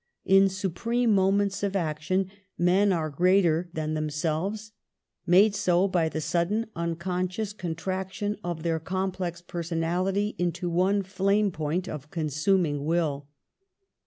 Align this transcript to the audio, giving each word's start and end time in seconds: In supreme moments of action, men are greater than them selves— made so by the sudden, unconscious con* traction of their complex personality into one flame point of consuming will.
In 0.25 0.49
supreme 0.49 1.13
moments 1.13 1.61
of 1.61 1.75
action, 1.75 2.31
men 2.57 2.91
are 2.91 3.11
greater 3.11 3.69
than 3.73 3.93
them 3.93 4.09
selves— 4.09 4.71
made 5.27 5.53
so 5.53 5.87
by 5.87 6.09
the 6.09 6.19
sudden, 6.19 6.65
unconscious 6.75 7.53
con* 7.53 7.75
traction 7.75 8.35
of 8.43 8.63
their 8.63 8.79
complex 8.79 9.43
personality 9.43 10.35
into 10.39 10.71
one 10.71 11.03
flame 11.03 11.51
point 11.51 11.87
of 11.87 12.09
consuming 12.09 12.83
will. 12.83 13.27